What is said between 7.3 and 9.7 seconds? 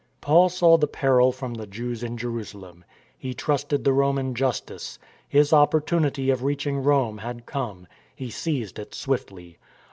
come. He seized it swiftly.